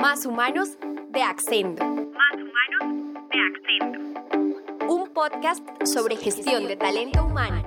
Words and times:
Más 0.00 0.26
Humanos 0.26 0.78
de 1.10 1.22
Accendo. 1.22 1.84
Más 1.84 2.34
Humanos 2.34 3.16
de 3.32 3.38
Accendo. 3.40 4.94
Un 4.94 5.08
podcast 5.08 5.60
sobre 5.84 6.14
gestión 6.16 6.68
de 6.68 6.76
talento 6.76 7.26
humano. 7.26 7.64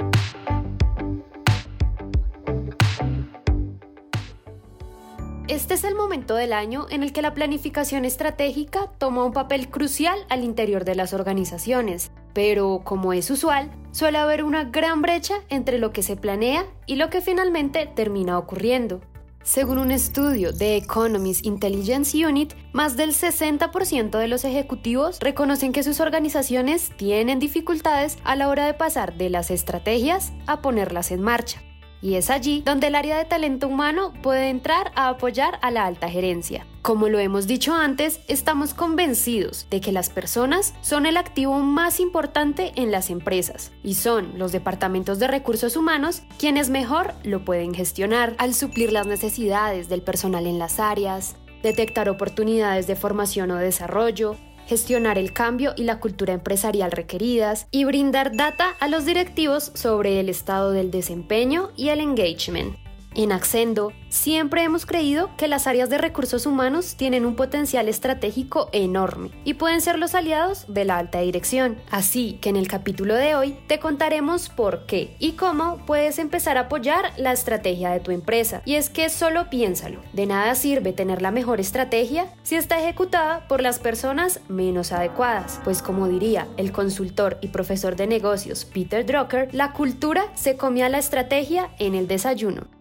Este 5.50 5.74
es 5.74 5.84
el 5.84 5.96
momento 5.96 6.36
del 6.36 6.54
año 6.54 6.86
en 6.90 7.04
el 7.04 7.12
que 7.12 7.22
la 7.22 7.34
planificación 7.34 8.06
estratégica 8.06 8.88
toma 8.98 9.26
un 9.26 9.34
papel 9.34 9.70
crucial 9.70 10.18
al 10.30 10.46
interior 10.46 10.86
de 10.86 10.96
las 10.96 11.14
organizaciones, 11.14 12.12
pero 12.34 12.80
como 12.86 13.12
es 13.12 13.30
usual, 13.30 13.70
suele 13.92 14.20
haber 14.20 14.46
una 14.46 14.64
gran 14.64 15.02
brecha 15.02 15.42
entre 15.50 15.80
lo 15.80 15.92
que 15.92 16.02
se 16.02 16.16
planea 16.16 16.66
y 16.86 16.96
lo 16.96 17.10
que 17.10 17.20
finalmente 17.20 17.92
termina 17.94 18.38
ocurriendo. 18.38 19.02
Según 19.44 19.80
un 19.80 19.92
estudio 19.92 20.52
de 20.54 20.78
Economist 20.78 21.46
Intelligence 21.46 22.26
Unit, 22.26 22.54
más 22.74 22.96
del 22.96 23.14
60% 23.14 24.18
de 24.18 24.28
los 24.28 24.46
ejecutivos 24.46 25.20
reconocen 25.20 25.72
que 25.72 25.84
sus 25.84 26.00
organizaciones 26.00 26.92
tienen 26.96 27.40
dificultades 27.40 28.18
a 28.24 28.36
la 28.36 28.50
hora 28.50 28.68
de 28.68 28.76
pasar 28.76 29.18
de 29.18 29.30
las 29.30 29.50
estrategias 29.50 30.32
a 30.46 30.62
ponerlas 30.62 31.12
en 31.12 31.22
marcha. 31.22 31.62
Y 32.02 32.16
es 32.16 32.30
allí 32.30 32.64
donde 32.66 32.88
el 32.88 32.96
área 32.96 33.18
de 33.18 33.26
talento 33.26 33.68
humano 33.68 34.14
puede 34.24 34.50
entrar 34.50 34.92
a 34.96 35.10
apoyar 35.10 35.60
a 35.62 35.70
la 35.70 35.86
alta 35.86 36.10
gerencia. 36.10 36.66
Como 36.82 37.10
lo 37.10 37.20
hemos 37.20 37.46
dicho 37.46 37.76
antes, 37.76 38.22
estamos 38.28 38.74
convencidos 38.74 39.68
de 39.70 39.82
que 39.82 39.92
las 39.92 40.10
personas 40.10 40.74
son 40.82 41.06
el 41.06 41.16
activo 41.16 41.60
más 41.60 42.00
importante 42.00 42.72
en 42.76 42.90
las 42.90 43.12
empresas 43.12 43.72
y 43.84 43.94
son 43.94 44.40
los 44.40 44.52
departamentos 44.52 45.20
de 45.20 45.28
recursos 45.28 45.76
humanos 45.76 46.24
quienes 46.40 46.72
mejor 46.72 47.14
lo 47.24 47.46
pueden 47.46 47.76
gestionar 47.76 48.36
al 48.40 48.56
suplir 48.56 48.92
las 48.92 49.06
necesidades 49.06 49.90
del 49.90 50.02
personal 50.02 50.48
en 50.48 50.58
las 50.58 50.80
áreas, 50.80 51.36
detectar 51.62 52.10
oportunidades 52.10 52.88
de 52.88 52.96
formación 52.96 53.52
o 53.52 53.58
desarrollo, 53.58 54.38
gestionar 54.72 55.18
el 55.18 55.34
cambio 55.34 55.74
y 55.76 55.84
la 55.84 56.00
cultura 56.00 56.32
empresarial 56.32 56.94
requeridas 56.94 57.68
y 57.72 57.84
brindar 57.84 58.38
data 58.38 58.70
a 58.80 58.88
los 58.88 59.06
directivos 59.06 59.70
sobre 59.76 60.22
el 60.22 60.30
estado 60.30 60.72
del 60.72 60.92
desempeño 60.92 61.72
y 61.76 61.90
el 61.90 62.00
engagement. 62.00 62.81
En 63.14 63.34
Accendo, 63.34 63.92
siempre 64.08 64.64
hemos 64.64 64.86
creído 64.86 65.32
que 65.36 65.50
las 65.50 65.68
áreas 65.68 65.90
de 65.90 65.98
recursos 65.98 66.46
humanos 66.46 66.96
tienen 66.96 67.26
un 67.26 67.36
potencial 67.36 67.90
estratégico 67.90 68.70
enorme 68.72 69.32
y 69.44 69.56
pueden 69.56 69.82
ser 69.82 70.00
los 70.00 70.16
aliados 70.16 70.64
de 70.70 70.86
la 70.86 70.98
alta 70.98 71.20
dirección. 71.20 71.76
Así 71.92 72.40
que 72.42 72.48
en 72.48 72.56
el 72.56 72.70
capítulo 72.70 73.16
de 73.16 73.36
hoy 73.36 73.58
te 73.68 73.80
contaremos 73.80 74.48
por 74.48 74.86
qué 74.86 75.14
y 75.20 75.34
cómo 75.34 75.86
puedes 75.86 76.20
empezar 76.20 76.58
a 76.58 76.62
apoyar 76.62 77.12
la 77.18 77.34
estrategia 77.34 77.92
de 77.92 78.00
tu 78.00 78.12
empresa. 78.12 78.62
Y 78.64 78.76
es 78.76 78.90
que 78.90 79.10
solo 79.10 79.50
piénsalo, 79.50 80.00
de 80.14 80.26
nada 80.26 80.56
sirve 80.56 80.94
tener 80.94 81.22
la 81.22 81.32
mejor 81.32 81.60
estrategia 81.60 82.34
si 82.44 82.56
está 82.56 82.80
ejecutada 82.80 83.46
por 83.50 83.62
las 83.62 83.80
personas 83.80 84.40
menos 84.48 84.94
adecuadas. 84.94 85.60
Pues 85.66 85.82
como 85.82 86.08
diría 86.08 86.48
el 86.56 86.72
consultor 86.72 87.40
y 87.42 87.50
profesor 87.50 87.98
de 87.98 88.08
negocios 88.08 88.64
Peter 88.64 89.06
Drucker, 89.06 89.54
la 89.54 89.74
cultura 89.74 90.24
se 90.36 90.56
come 90.56 90.88
la 90.88 90.98
estrategia 90.98 91.72
en 91.78 91.94
el 91.94 92.08
desayuno. 92.08 92.81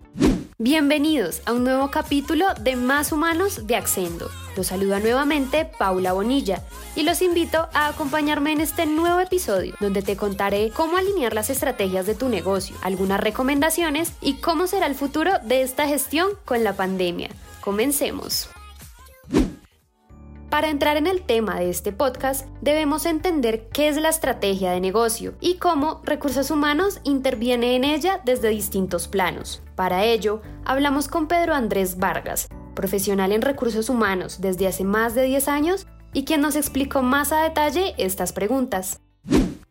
Bienvenidos 0.62 1.41
a 1.47 1.55
un 1.55 1.64
nuevo 1.64 1.91
capítulo 1.91 2.44
de 2.61 2.77
Más 2.77 3.12
Humanos 3.12 3.66
de 3.66 3.77
Accendo. 3.77 4.28
Los 4.58 4.67
saluda 4.67 5.00
nuevamente 5.00 5.64
Paula 5.64 6.12
Bonilla 6.12 6.62
y 6.94 7.02
los 7.02 7.22
invito 7.22 7.70
a 7.72 7.86
acompañarme 7.86 8.52
en 8.52 8.61
este 8.61 8.84
nuevo 8.84 9.20
episodio 9.20 9.75
donde 9.80 10.02
te 10.02 10.19
contaré 10.19 10.69
cómo 10.69 10.98
alinear 10.98 11.33
las 11.33 11.48
estrategias 11.48 12.05
de 12.05 12.14
tu 12.14 12.28
negocio, 12.28 12.77
algunas 12.83 13.20
recomendaciones 13.20 14.12
y 14.20 14.34
cómo 14.34 14.67
será 14.67 14.84
el 14.84 14.97
futuro 14.97 15.33
de 15.42 15.62
esta 15.62 15.89
gestión 15.89 16.28
con 16.44 16.62
la 16.62 16.74
pandemia. 16.74 17.30
Comencemos. 17.62 18.50
Para 20.50 20.68
entrar 20.68 20.96
en 20.96 21.06
el 21.06 21.22
tema 21.22 21.60
de 21.60 21.70
este 21.70 21.92
podcast, 21.92 22.48
debemos 22.60 23.06
entender 23.06 23.68
qué 23.68 23.88
es 23.88 23.96
la 23.96 24.08
estrategia 24.08 24.72
de 24.72 24.80
negocio 24.80 25.34
y 25.38 25.58
cómo 25.58 26.02
recursos 26.02 26.50
humanos 26.50 27.00
interviene 27.05 27.77
en 27.77 27.84
ella 27.84 28.20
desde 28.24 28.48
distintos 28.48 29.06
planos. 29.06 29.62
Para 29.77 30.05
ello, 30.05 30.42
hablamos 30.64 31.06
con 31.06 31.28
Pedro 31.28 31.55
Andrés 31.55 31.98
Vargas, 31.98 32.48
profesional 32.74 33.30
en 33.30 33.42
recursos 33.42 33.89
humanos 33.89 34.40
desde 34.40 34.66
hace 34.66 34.83
más 34.83 35.14
de 35.14 35.22
10 35.22 35.46
años 35.46 35.86
y 36.12 36.24
quien 36.24 36.40
nos 36.40 36.56
explicó 36.56 37.00
más 37.00 37.30
a 37.30 37.44
detalle 37.44 37.94
estas 37.96 38.33
preguntas. 38.33 39.00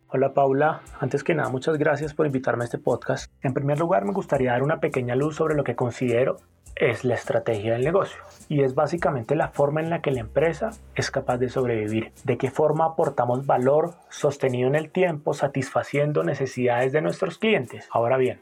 Hola 0.08 0.34
Paula, 0.34 0.82
antes 1.02 1.26
que 1.26 1.36
nada 1.36 1.50
muchas 1.50 1.78
gracias 1.78 2.14
por 2.14 2.26
invitarme 2.26 2.64
a 2.64 2.66
este 2.66 2.80
podcast. 2.80 3.30
En 3.42 3.54
primer 3.54 3.80
lugar 3.80 4.06
me 4.06 4.14
gustaría 4.14 4.54
dar 4.54 4.64
una 4.64 4.80
pequeña 4.80 5.16
luz 5.16 5.36
sobre 5.36 5.56
lo 5.56 5.66
que 5.66 5.76
considero 5.76 6.38
es 6.76 7.04
la 7.04 7.16
estrategia 7.16 7.74
del 7.74 7.84
negocio 7.84 8.22
y 8.48 8.62
es 8.64 8.76
básicamente 8.76 9.36
la 9.36 9.50
forma 9.50 9.82
en 9.82 9.90
la 9.90 10.02
que 10.02 10.12
la 10.12 10.22
empresa 10.22 10.72
es 10.96 11.12
capaz 11.12 11.38
de 11.38 11.50
sobrevivir, 11.50 12.12
de 12.24 12.38
qué 12.38 12.50
forma 12.50 12.86
aportamos 12.86 13.46
valor 13.46 13.96
sostenido 14.10 14.68
en 14.68 14.76
el 14.76 14.92
tiempo 14.92 15.34
satisfaciendo 15.34 16.24
necesidades 16.24 16.92
de 16.92 17.02
nuestros 17.02 17.38
clientes. 17.38 17.88
Ahora 17.92 18.18
bien, 18.18 18.42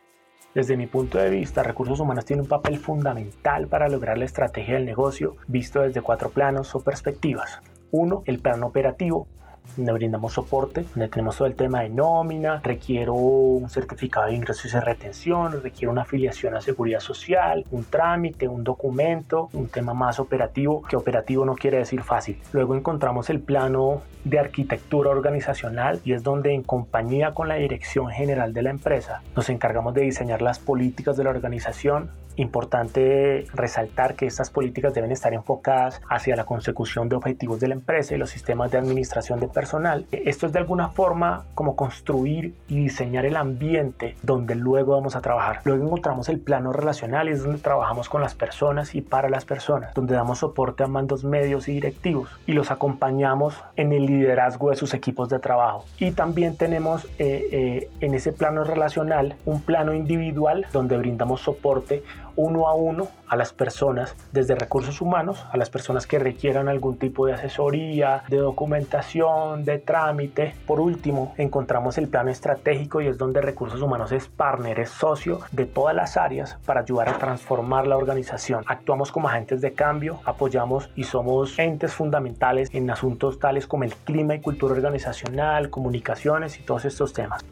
desde 0.54 0.78
mi 0.78 0.88
punto 0.88 1.18
de 1.18 1.30
vista, 1.30 1.62
recursos 1.62 2.00
humanos 2.00 2.26
tiene 2.26 2.42
un 2.42 2.48
papel 2.48 2.80
fundamental 2.80 3.68
para 3.68 3.90
lograr 3.90 4.18
la 4.18 4.26
estrategia 4.26 4.76
del 4.76 4.86
negocio 4.86 5.36
visto 5.48 5.82
desde 5.82 6.02
cuatro 6.02 6.30
planos 6.30 6.74
o 6.74 6.80
perspectivas. 6.80 7.62
Uno, 7.92 8.24
el 8.26 8.40
plano 8.40 8.66
operativo, 8.66 9.28
donde 9.76 9.92
brindamos 9.92 10.34
soporte, 10.34 10.86
donde 10.96 11.08
tenemos 11.10 11.38
todo 11.38 11.48
el 11.48 11.56
tema 11.56 11.82
de 11.82 11.90
nómina, 11.90 12.62
requiero 12.64 13.14
un 13.14 13.70
certificado 13.70 14.28
de 14.28 14.36
ingresos 14.36 14.74
y 14.74 14.80
retención, 14.80 15.62
requiero 15.62 15.92
una 15.92 16.04
afiliación 16.04 16.56
a 16.56 16.62
seguridad 16.62 17.00
social, 17.00 17.66
un 17.72 17.86
trámite, 17.86 18.48
un 18.48 18.64
documento, 18.64 19.50
un 19.54 19.68
tema 19.68 19.94
más 19.94 20.20
operativo, 20.20 20.82
que 20.84 20.96
operativo 20.96 21.46
no 21.46 21.56
quiere 21.56 21.78
decir 21.78 22.02
fácil. 22.04 22.40
Luego 22.52 22.76
encontramos 22.76 23.30
el 23.30 23.40
plano 23.42 24.02
de 24.30 24.40
arquitectura 24.40 25.10
organizacional 25.10 26.02
y 26.04 26.14
es 26.14 26.24
donde 26.24 26.54
en 26.54 26.64
compañía 26.64 27.34
con 27.34 27.48
la 27.48 27.56
dirección 27.56 28.10
general 28.10 28.54
de 28.54 28.62
la 28.62 28.70
empresa 28.70 29.22
nos 29.36 29.50
encargamos 29.50 29.94
de 29.94 30.02
diseñar 30.02 30.42
las 30.42 30.60
políticas 30.60 31.18
de 31.18 31.24
la 31.24 31.30
organización, 31.30 32.10
Importante 32.38 33.48
resaltar 33.56 34.16
que 34.16 34.28
estas 34.28 34.52
políticas 34.52 34.94
deben 34.94 35.12
estar 35.12 35.34
enfocadas 35.34 36.02
hacia 36.08 36.36
la 36.36 36.46
consecución 36.46 37.10
de 37.10 37.16
objetivos 37.16 37.60
de 37.60 37.68
la 37.68 37.74
empresa 37.74 38.14
y 38.14 38.20
los 38.20 38.30
sistemas 38.30 38.70
de 38.70 38.78
administración 38.78 39.40
de 39.40 39.48
personal. 39.48 40.06
Esto 40.12 40.46
es 40.46 40.54
de 40.54 40.60
alguna 40.60 40.90
forma 40.90 41.46
como 41.56 41.76
construir 41.76 42.54
y 42.68 42.84
diseñar 42.84 43.26
el 43.26 43.38
ambiente 43.38 44.16
donde 44.22 44.54
luego 44.54 44.94
vamos 44.94 45.16
a 45.16 45.22
trabajar. 45.22 45.62
Luego 45.64 45.86
encontramos 45.86 46.30
el 46.30 46.40
plano 46.40 46.72
relacional 46.72 47.28
y 47.28 47.32
es 47.32 47.44
donde 47.44 47.60
trabajamos 47.60 48.08
con 48.08 48.22
las 48.22 48.36
personas 48.36 48.94
y 48.94 49.02
para 49.02 49.30
las 49.30 49.46
personas, 49.46 49.96
donde 49.96 50.14
damos 50.14 50.40
soporte 50.40 50.84
a 50.84 50.88
mandos 50.88 51.24
medios 51.24 51.68
y 51.68 51.74
directivos 51.74 52.30
y 52.46 52.54
los 52.54 52.70
acompañamos 52.70 53.56
en 53.78 53.94
el 53.94 54.06
liderazgo 54.18 54.70
de 54.70 54.76
sus 54.76 54.94
equipos 54.94 55.30
de 55.30 55.40
trabajo. 55.40 55.86
Y 56.00 56.12
también 56.12 56.56
tenemos 56.56 57.06
eh, 57.20 57.48
eh, 57.52 57.90
en 58.00 58.14
ese 58.14 58.32
plano 58.32 58.64
relacional 58.64 59.36
un 59.46 59.62
plano 59.62 59.94
individual 59.94 60.66
donde 60.74 60.98
brindamos 60.98 61.42
soporte 61.42 62.04
uno 62.38 62.70
a 62.70 62.74
uno 62.76 63.10
a 63.28 63.36
las 63.36 63.52
personas, 63.52 64.16
desde 64.32 64.56
recursos 64.56 65.02
humanos, 65.02 65.46
a 65.52 65.58
las 65.58 65.70
personas 65.70 66.08
que 66.08 66.18
requieran 66.18 66.70
algún 66.70 66.98
tipo 66.98 67.26
de 67.26 67.34
asesoría, 67.34 68.24
de 68.30 68.38
documentación, 68.38 69.66
de 69.66 69.80
trámite. 69.80 70.56
Por 70.66 70.80
último, 70.80 71.34
encontramos 71.38 71.98
el 71.98 72.08
plano 72.08 72.30
estratégico 72.30 73.02
y 73.02 73.08
es 73.08 73.18
donde 73.18 73.42
recursos 73.42 73.82
humanos 73.82 74.14
es 74.14 74.30
partner, 74.30 74.80
es 74.80 74.90
socio 74.90 75.42
de 75.52 75.66
todas 75.66 75.96
las 75.96 76.16
áreas 76.16 76.58
para 76.66 76.82
ayudar 76.82 77.10
a 77.10 77.18
transformar 77.18 77.86
la 77.88 77.98
organización. 77.98 78.64
Actuamos 78.68 79.12
como 79.12 79.28
agentes 79.28 79.60
de 79.60 79.74
cambio, 79.74 80.20
apoyamos 80.24 80.90
y 80.96 81.04
somos 81.04 81.60
entes 81.60 81.94
fundamentales 81.94 82.70
en 82.74 82.90
asuntos 82.90 83.40
tales 83.40 83.68
como 83.68 83.84
el 83.84 83.94
clima 83.94 84.36
y 84.36 84.42
cultura 84.42 84.74
organizacional, 84.74 85.70
comunicaciones 85.70 86.60
y 86.60 86.64
todos 86.64 86.86
estos 86.86 87.14
temas. 87.14 87.44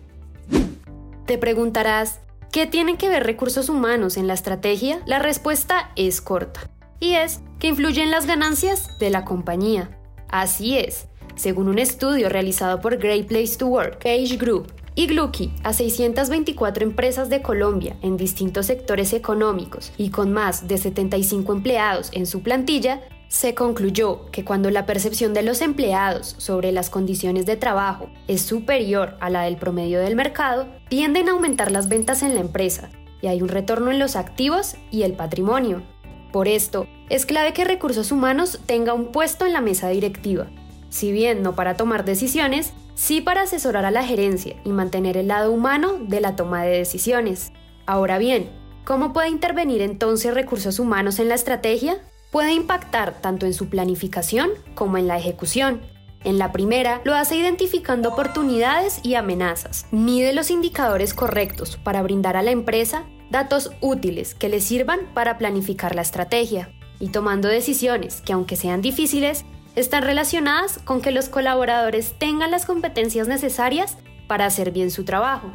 Te 1.26 1.40
preguntarás, 1.40 2.22
¿Qué 2.56 2.66
tienen 2.66 2.96
que 2.96 3.10
ver 3.10 3.26
recursos 3.26 3.68
humanos 3.68 4.16
en 4.16 4.28
la 4.28 4.34
estrategia? 4.34 5.02
La 5.06 5.20
respuesta 5.20 5.92
es 5.98 6.22
corta, 6.22 6.70
y 7.02 7.16
es 7.16 7.42
que 7.60 7.68
influyen 7.68 8.12
las 8.12 8.28
ganancias 8.28 8.98
de 8.98 9.10
la 9.10 9.26
compañía. 9.26 10.00
Así 10.30 10.78
es, 10.78 11.10
según 11.36 11.68
un 11.68 11.80
estudio 11.80 12.30
realizado 12.30 12.80
por 12.80 12.96
Great 12.96 13.28
Place 13.28 13.58
to 13.58 13.68
Work, 13.68 14.06
Age 14.06 14.38
Group 14.38 14.72
y 14.96 15.08
Glucky 15.08 15.52
a 15.64 15.74
624 15.74 16.86
empresas 16.86 17.30
de 17.30 17.42
Colombia 17.42 17.98
en 18.02 18.16
distintos 18.16 18.68
sectores 18.68 19.12
económicos 19.12 19.92
y 19.98 20.10
con 20.10 20.32
más 20.32 20.66
de 20.70 20.78
75 20.78 21.52
empleados 21.52 22.10
en 22.14 22.26
su 22.26 22.42
plantilla, 22.42 23.02
se 23.36 23.54
concluyó 23.54 24.32
que 24.32 24.46
cuando 24.46 24.72
la 24.72 24.86
percepción 24.86 25.34
de 25.34 25.44
los 25.44 25.60
empleados 25.60 26.36
sobre 26.38 26.72
las 26.72 26.90
condiciones 26.90 27.46
de 27.46 27.58
trabajo 27.58 28.10
es 28.30 28.42
superior 28.42 29.18
a 29.20 29.30
la 29.30 29.42
del 29.42 29.58
promedio 29.58 30.00
del 30.00 30.16
mercado, 30.16 30.68
tienden 30.88 31.28
a 31.28 31.34
aumentar 31.34 31.70
las 31.70 31.90
ventas 31.90 32.24
en 32.24 32.34
la 32.34 32.40
empresa 32.40 32.92
y 33.22 33.28
hay 33.28 33.42
un 33.42 33.50
retorno 33.50 33.92
en 33.92 34.00
los 34.00 34.16
activos 34.16 34.78
y 34.90 35.04
el 35.04 35.16
patrimonio. 35.16 35.84
Por 36.32 36.48
esto, 36.48 36.88
es 37.10 37.26
clave 37.26 37.52
que 37.52 37.66
recursos 37.66 38.14
humanos 38.14 38.62
tenga 38.66 38.94
un 38.94 39.12
puesto 39.12 39.46
en 39.46 39.52
la 39.52 39.60
mesa 39.60 39.90
directiva, 39.90 40.48
si 40.90 41.12
bien 41.12 41.44
no 41.44 41.56
para 41.56 41.76
tomar 41.76 42.06
decisiones, 42.06 42.72
sí 42.94 43.20
para 43.20 43.42
asesorar 43.42 43.84
a 43.84 43.92
la 43.92 44.06
gerencia 44.06 44.56
y 44.64 44.70
mantener 44.70 45.18
el 45.18 45.28
lado 45.28 45.52
humano 45.52 45.98
de 46.00 46.22
la 46.22 46.38
toma 46.38 46.64
de 46.64 46.78
decisiones. 46.78 47.52
Ahora 47.86 48.18
bien, 48.18 48.50
¿cómo 48.86 49.12
puede 49.12 49.28
intervenir 49.28 49.82
entonces 49.82 50.34
recursos 50.34 50.80
humanos 50.80 51.20
en 51.20 51.28
la 51.28 51.36
estrategia? 51.36 52.00
Puede 52.36 52.52
impactar 52.52 53.22
tanto 53.22 53.46
en 53.46 53.54
su 53.54 53.70
planificación 53.70 54.50
como 54.74 54.98
en 54.98 55.08
la 55.08 55.18
ejecución. 55.18 55.80
En 56.26 56.38
la 56.38 56.52
primera, 56.52 57.00
lo 57.06 57.16
hace 57.16 57.38
identificando 57.38 58.10
oportunidades 58.10 59.00
y 59.04 59.16
amenazas. 59.16 59.86
Mide 59.92 60.34
los 60.34 60.52
indicadores 60.52 61.14
correctos 61.14 61.78
para 61.78 62.04
brindar 62.04 62.36
a 62.36 62.44
la 62.44 62.52
empresa 62.52 63.06
datos 63.30 63.72
útiles 63.80 64.36
que 64.36 64.50
le 64.50 64.60
sirvan 64.60 65.00
para 65.14 65.38
planificar 65.38 65.96
la 65.96 66.02
estrategia 66.02 66.74
y 67.00 67.08
tomando 67.08 67.48
decisiones 67.48 68.20
que 68.20 68.34
aunque 68.34 68.58
sean 68.58 68.82
difíciles, 68.82 69.46
están 69.78 70.04
relacionadas 70.04 70.80
con 70.80 71.00
que 71.00 71.12
los 71.12 71.30
colaboradores 71.30 72.16
tengan 72.20 72.52
las 72.52 72.66
competencias 72.66 73.30
necesarias 73.30 73.96
para 74.28 74.46
hacer 74.46 74.72
bien 74.72 74.92
su 74.92 75.06
trabajo. 75.06 75.54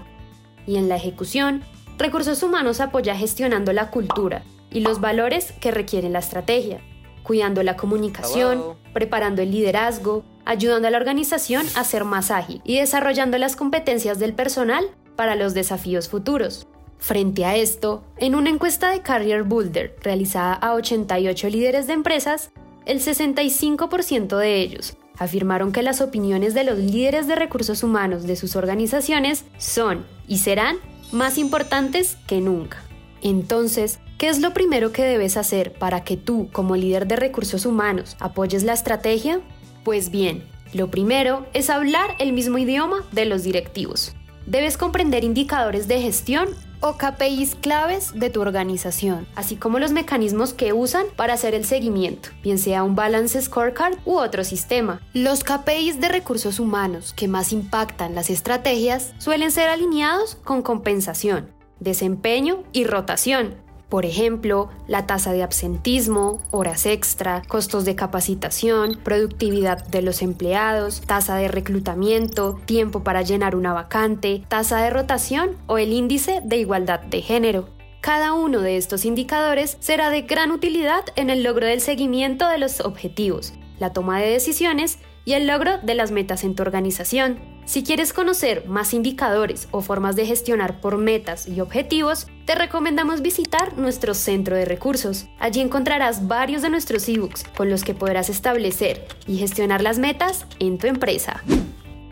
Y 0.66 0.78
en 0.78 0.88
la 0.88 0.96
ejecución, 0.96 1.62
Recursos 1.98 2.42
Humanos 2.42 2.80
apoya 2.80 3.14
gestionando 3.14 3.74
la 3.74 3.90
cultura 3.90 4.44
y 4.70 4.80
los 4.80 5.00
valores 5.00 5.52
que 5.60 5.70
requiere 5.70 6.08
la 6.08 6.20
estrategia, 6.20 6.80
cuidando 7.22 7.62
la 7.62 7.76
comunicación, 7.76 8.76
preparando 8.92 9.42
el 9.42 9.50
liderazgo, 9.50 10.24
ayudando 10.44 10.88
a 10.88 10.90
la 10.90 10.98
organización 10.98 11.66
a 11.74 11.84
ser 11.84 12.04
más 12.04 12.30
ágil 12.30 12.60
y 12.64 12.78
desarrollando 12.78 13.38
las 13.38 13.56
competencias 13.56 14.18
del 14.18 14.34
personal 14.34 14.84
para 15.16 15.34
los 15.34 15.54
desafíos 15.54 16.08
futuros. 16.08 16.66
Frente 16.98 17.44
a 17.44 17.56
esto, 17.56 18.04
en 18.18 18.34
una 18.34 18.50
encuesta 18.50 18.90
de 18.90 19.00
Carrier 19.00 19.42
Boulder 19.42 19.96
realizada 20.02 20.54
a 20.54 20.74
88 20.74 21.48
líderes 21.48 21.86
de 21.86 21.94
empresas, 21.94 22.50
el 22.84 23.00
65% 23.00 24.36
de 24.36 24.56
ellos 24.56 24.96
afirmaron 25.18 25.70
que 25.70 25.82
las 25.82 26.00
opiniones 26.00 26.54
de 26.54 26.64
los 26.64 26.78
líderes 26.78 27.26
de 27.26 27.36
recursos 27.36 27.82
humanos 27.82 28.24
de 28.24 28.36
sus 28.36 28.56
organizaciones 28.56 29.44
son 29.58 30.06
y 30.26 30.38
serán 30.38 30.78
más 31.12 31.36
importantes 31.38 32.16
que 32.26 32.40
nunca. 32.40 32.82
Entonces, 33.22 34.00
¿qué 34.18 34.28
es 34.28 34.40
lo 34.40 34.52
primero 34.52 34.92
que 34.92 35.04
debes 35.04 35.36
hacer 35.36 35.72
para 35.72 36.04
que 36.04 36.16
tú, 36.16 36.48
como 36.52 36.76
líder 36.76 37.06
de 37.06 37.16
recursos 37.16 37.66
humanos, 37.66 38.16
apoyes 38.20 38.62
la 38.62 38.72
estrategia? 38.72 39.40
Pues 39.84 40.10
bien, 40.10 40.44
lo 40.72 40.90
primero 40.90 41.46
es 41.52 41.70
hablar 41.70 42.14
el 42.18 42.32
mismo 42.32 42.58
idioma 42.58 43.04
de 43.12 43.24
los 43.26 43.42
directivos. 43.42 44.14
Debes 44.46 44.76
comprender 44.76 45.24
indicadores 45.24 45.86
de 45.88 46.00
gestión 46.00 46.48
o 46.80 46.96
KPIs 46.96 47.56
claves 47.56 48.12
de 48.14 48.30
tu 48.30 48.40
organización, 48.40 49.26
así 49.34 49.56
como 49.56 49.78
los 49.78 49.92
mecanismos 49.92 50.54
que 50.54 50.72
usan 50.72 51.06
para 51.14 51.34
hacer 51.34 51.54
el 51.54 51.64
seguimiento, 51.64 52.30
bien 52.42 52.58
sea 52.58 52.82
un 52.82 52.94
balance 52.94 53.40
scorecard 53.40 53.98
u 54.04 54.16
otro 54.16 54.44
sistema. 54.44 55.00
Los 55.12 55.44
KPIs 55.44 56.00
de 56.00 56.08
recursos 56.08 56.58
humanos 56.58 57.12
que 57.12 57.28
más 57.28 57.52
impactan 57.52 58.14
las 58.14 58.30
estrategias 58.30 59.12
suelen 59.18 59.50
ser 59.50 59.68
alineados 59.68 60.36
con 60.36 60.62
compensación, 60.62 61.50
desempeño 61.80 62.62
y 62.72 62.84
rotación, 62.84 63.56
por 63.90 64.06
ejemplo, 64.06 64.68
la 64.86 65.06
tasa 65.06 65.32
de 65.32 65.42
absentismo, 65.42 66.40
horas 66.52 66.86
extra, 66.86 67.42
costos 67.48 67.84
de 67.84 67.96
capacitación, 67.96 69.00
productividad 69.02 69.84
de 69.84 70.00
los 70.00 70.22
empleados, 70.22 71.00
tasa 71.00 71.34
de 71.36 71.48
reclutamiento, 71.48 72.60
tiempo 72.66 73.02
para 73.02 73.22
llenar 73.22 73.56
una 73.56 73.72
vacante, 73.72 74.44
tasa 74.46 74.80
de 74.80 74.90
rotación 74.90 75.56
o 75.66 75.76
el 75.76 75.92
índice 75.92 76.40
de 76.44 76.58
igualdad 76.58 77.00
de 77.00 77.20
género. 77.20 77.68
Cada 78.00 78.32
uno 78.32 78.60
de 78.60 78.76
estos 78.76 79.04
indicadores 79.04 79.76
será 79.80 80.08
de 80.10 80.22
gran 80.22 80.52
utilidad 80.52 81.04
en 81.16 81.28
el 81.28 81.42
logro 81.42 81.66
del 81.66 81.80
seguimiento 81.80 82.48
de 82.48 82.58
los 82.58 82.80
objetivos, 82.80 83.54
la 83.80 83.92
toma 83.92 84.20
de 84.20 84.30
decisiones 84.30 85.00
y 85.24 85.34
el 85.34 85.46
logro 85.46 85.78
de 85.78 85.94
las 85.94 86.10
metas 86.10 86.44
en 86.44 86.54
tu 86.54 86.62
organización. 86.62 87.38
Si 87.64 87.84
quieres 87.84 88.12
conocer 88.12 88.66
más 88.66 88.94
indicadores 88.94 89.68
o 89.70 89.80
formas 89.80 90.16
de 90.16 90.26
gestionar 90.26 90.80
por 90.80 90.98
metas 90.98 91.46
y 91.46 91.60
objetivos, 91.60 92.26
te 92.44 92.54
recomendamos 92.54 93.22
visitar 93.22 93.78
nuestro 93.78 94.14
centro 94.14 94.56
de 94.56 94.64
recursos. 94.64 95.26
Allí 95.38 95.60
encontrarás 95.60 96.26
varios 96.26 96.62
de 96.62 96.70
nuestros 96.70 97.08
ebooks 97.08 97.44
con 97.56 97.70
los 97.70 97.84
que 97.84 97.94
podrás 97.94 98.28
establecer 98.28 99.06
y 99.26 99.36
gestionar 99.36 99.82
las 99.82 99.98
metas 99.98 100.46
en 100.58 100.78
tu 100.78 100.88
empresa. 100.88 101.44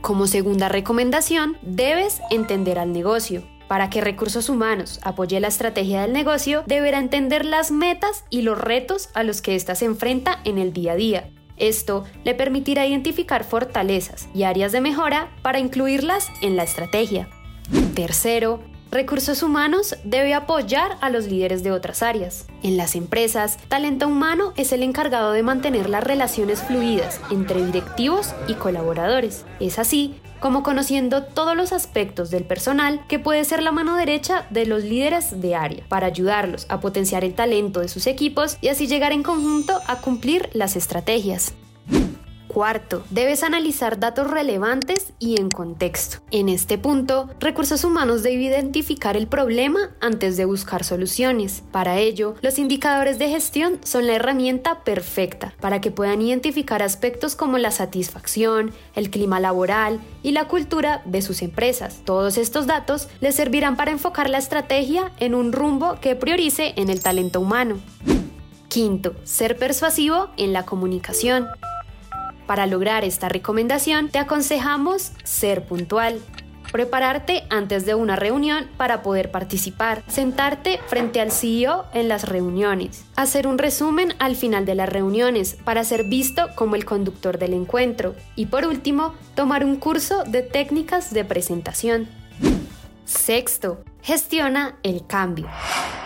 Como 0.01 0.29
segunda 0.29 0.69
recomendación, 0.69 1.57
debes 1.63 2.21
entender 2.31 2.79
al 2.79 2.93
negocio. 2.93 3.43
Para 3.67 3.91
que 3.91 4.01
recursos 4.01 4.49
humanos 4.49 5.01
apoye 5.03 5.41
la 5.41 5.49
estrategia 5.49 6.03
del 6.03 6.13
negocio, 6.13 6.63
deberá 6.67 7.01
entender 7.01 7.45
las 7.45 7.71
metas 7.71 8.25
y 8.31 8.43
los 8.43 8.59
retos 8.59 9.11
a 9.15 9.25
los 9.25 9.43
que 9.43 9.57
ésta 9.57 9.75
se 9.75 9.87
enfrenta 9.87 10.41
en 10.45 10.57
el 10.57 10.73
día 10.73 10.93
a 10.93 10.97
día 10.97 11.31
esto 11.59 12.05
le 12.25 12.35
permitirá 12.35 12.87
identificar 12.87 13.45
fortalezas 13.45 14.29
y 14.35 14.45
áreas 14.45 14.73
de 14.73 14.81
mejora 14.81 15.31
para 15.43 15.59
incluirlas 15.59 16.29
en 16.43 16.57
la 16.57 16.63
estrategia. 16.63 17.29
Tercero, 17.95 18.61
Recursos 18.91 19.43
Humanos 19.43 19.97
debe 20.03 20.33
apoyar 20.33 20.97
a 21.03 21.11
los 21.11 21.27
líderes 21.27 21.63
de 21.63 21.73
otras 21.73 22.03
áreas. 22.03 22.47
En 22.63 22.79
las 22.79 22.97
empresas, 22.97 23.59
talento 23.69 24.09
humano 24.09 24.55
es 24.57 24.73
el 24.73 24.83
encargado 24.83 25.33
de 25.33 25.43
mantener 25.43 25.91
las 25.91 26.03
relaciones 26.03 26.63
fluidas 26.63 27.21
entre 27.31 27.67
directivos 27.67 28.35
y 28.47 28.55
colaboradores. 28.55 29.45
Es 29.61 29.79
así 29.79 30.15
como 30.41 30.63
conociendo 30.63 31.23
todos 31.25 31.55
los 31.55 31.73
aspectos 31.73 32.31
del 32.31 32.45
personal 32.45 33.05
que 33.09 33.19
puede 33.19 33.45
ser 33.45 33.63
la 33.63 33.73
mano 33.73 33.97
derecha 33.97 34.47
de 34.49 34.65
los 34.65 34.85
líderes 34.85 35.41
de 35.41 35.55
área, 35.55 35.85
para 35.89 36.07
ayudarlos 36.07 36.65
a 36.71 36.81
potenciar 36.81 37.25
el 37.25 37.35
talento 37.35 37.81
de 37.81 37.89
sus 37.89 38.07
equipos 38.07 38.57
y 38.63 38.69
así 38.69 38.87
llegar 38.87 39.13
en 39.13 39.23
conjunto 39.23 39.81
a 39.87 39.97
cumplir 39.97 40.49
las 40.55 40.77
estrategias. 40.77 41.53
Cuarto, 42.49 43.05
debes 43.11 43.43
analizar 43.43 44.01
datos 44.01 44.31
relevantes 44.31 45.13
y 45.19 45.39
en 45.39 45.51
contexto. 45.51 46.19
En 46.31 46.49
este 46.49 46.79
punto, 46.79 47.29
recursos 47.41 47.85
humanos 47.85 48.23
debe 48.23 48.43
identificar 48.43 49.17
el 49.19 49.27
problema 49.27 49.91
antes 50.01 50.39
de 50.39 50.47
buscar 50.47 50.83
soluciones. 50.83 51.63
Para 51.71 51.99
ello, 51.99 52.37
los 52.41 52.59
indicadores 52.59 53.19
de 53.19 53.29
gestión 53.29 53.79
son 53.85 54.07
la 54.07 54.15
herramienta 54.15 54.83
perfecta 54.83 55.55
para 55.61 55.83
que 55.83 55.91
puedan 55.91 56.23
identificar 56.23 56.83
aspectos 56.83 57.37
como 57.37 57.59
la 57.59 57.71
satisfacción, 57.71 58.73
el 58.95 59.11
clima 59.11 59.41
laboral 59.41 60.01
y 60.23 60.33
la 60.33 60.49
cultura 60.49 61.03
de 61.05 61.21
sus 61.21 61.43
empresas. 61.43 62.01
Todos 62.05 62.39
estos 62.39 62.67
datos 62.67 63.09
les 63.21 63.35
servirán 63.35 63.77
para 63.77 63.91
enfocar 63.91 64.31
la 64.31 64.39
estrategia 64.39 65.13
en 65.21 65.35
un 65.35 65.53
rumbo 65.53 66.01
que 66.01 66.17
priorice 66.17 66.73
en 66.77 66.89
el 66.89 67.03
talento 67.03 67.41
humano. 67.41 67.79
Quinto, 68.69 69.15
ser 69.25 69.57
persuasivo 69.57 70.29
en 70.37 70.53
la 70.53 70.65
comunicación. 70.65 71.47
Para 72.49 72.67
lograr 72.67 73.05
esta 73.05 73.29
recomendación, 73.29 74.09
te 74.09 74.19
aconsejamos 74.19 75.13
ser 75.23 75.67
puntual. 75.67 76.19
Prepararte 76.73 77.45
antes 77.51 77.85
de 77.85 77.95
una 77.95 78.17
reunión 78.17 78.69
para 78.79 79.03
poder 79.03 79.31
participar. 79.31 80.03
Sentarte 80.07 80.81
frente 80.87 81.21
al 81.21 81.31
CEO 81.31 81.85
en 81.93 82.09
las 82.09 82.27
reuniones. 82.27 83.05
Hacer 83.17 83.47
un 83.47 83.59
resumen 83.59 84.15
al 84.19 84.35
final 84.35 84.65
de 84.65 84.77
las 84.77 84.89
reuniones 84.89 85.59
para 85.63 85.85
ser 85.85 86.05
visto 86.05 86.49
como 86.55 86.75
el 86.75 86.87
conductor 86.87 87.39
del 87.39 87.53
encuentro. 87.53 88.15
Y 88.35 88.47
por 88.47 88.65
último, 88.65 89.13
tomar 89.35 89.63
un 89.63 89.77
curso 89.77 90.25
de 90.25 90.41
técnicas 90.41 91.13
de 91.13 91.27
presentación. 91.27 92.09
Sexto, 93.09 93.83
gestiona 94.03 94.77
el 94.83 95.07
cambio. 95.07 95.49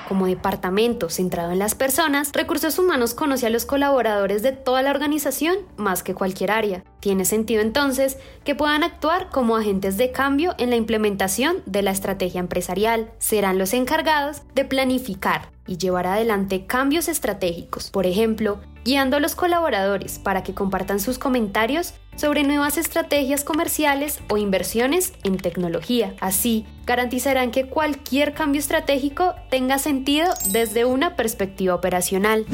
Como 0.08 0.28
departamento 0.28 1.10
centrado 1.10 1.50
en 1.50 1.58
las 1.58 1.74
personas, 1.74 2.30
Recursos 2.32 2.78
Humanos 2.78 3.12
conoce 3.12 3.48
a 3.48 3.50
los 3.50 3.66
colaboradores 3.66 4.40
de 4.42 4.52
toda 4.52 4.82
la 4.82 4.92
organización 4.92 5.56
más 5.76 6.04
que 6.04 6.14
cualquier 6.14 6.52
área. 6.52 6.84
Tiene 7.00 7.24
sentido 7.24 7.60
entonces 7.60 8.18
que 8.44 8.54
puedan 8.54 8.84
actuar 8.84 9.30
como 9.30 9.56
agentes 9.56 9.96
de 9.96 10.12
cambio 10.12 10.54
en 10.58 10.70
la 10.70 10.76
implementación 10.76 11.56
de 11.66 11.82
la 11.82 11.90
estrategia 11.90 12.38
empresarial. 12.38 13.10
Serán 13.18 13.58
los 13.58 13.74
encargados 13.74 14.42
de 14.54 14.64
planificar 14.64 15.51
y 15.66 15.78
llevar 15.78 16.06
adelante 16.06 16.66
cambios 16.66 17.08
estratégicos. 17.08 17.90
Por 17.90 18.06
ejemplo, 18.06 18.60
guiando 18.84 19.16
a 19.16 19.20
los 19.20 19.34
colaboradores 19.34 20.18
para 20.18 20.42
que 20.42 20.54
compartan 20.54 21.00
sus 21.00 21.18
comentarios 21.18 21.94
sobre 22.16 22.42
nuevas 22.42 22.76
estrategias 22.76 23.44
comerciales 23.44 24.20
o 24.28 24.36
inversiones 24.36 25.14
en 25.24 25.38
tecnología. 25.38 26.14
Así, 26.20 26.66
garantizarán 26.84 27.50
que 27.50 27.66
cualquier 27.66 28.34
cambio 28.34 28.60
estratégico 28.60 29.34
tenga 29.50 29.78
sentido 29.78 30.28
desde 30.50 30.84
una 30.84 31.16
perspectiva 31.16 31.74
operacional. 31.74 32.44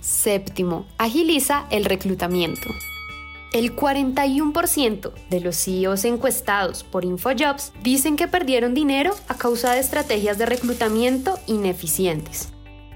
Séptimo, 0.00 0.86
agiliza 0.98 1.66
el 1.70 1.84
reclutamiento. 1.84 2.68
El 3.52 3.76
41% 3.76 5.12
de 5.28 5.40
los 5.40 5.56
CEOs 5.56 6.06
encuestados 6.06 6.84
por 6.84 7.04
InfoJobs 7.04 7.74
dicen 7.82 8.16
que 8.16 8.26
perdieron 8.26 8.72
dinero 8.72 9.14
a 9.28 9.34
causa 9.34 9.74
de 9.74 9.80
estrategias 9.80 10.38
de 10.38 10.46
reclutamiento 10.46 11.38
ineficientes. 11.46 12.48